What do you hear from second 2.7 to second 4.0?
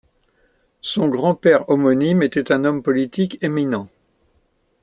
politique éminent.